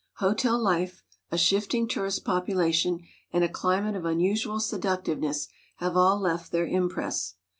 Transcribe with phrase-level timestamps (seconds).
[0.15, 3.01] Hotel life, a shifting tourist population,
[3.31, 7.35] and a cli mate of unusual seductiveness, have all left their impress.